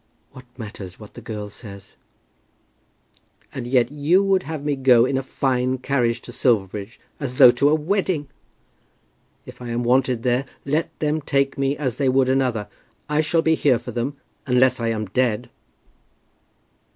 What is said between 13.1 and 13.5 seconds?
shall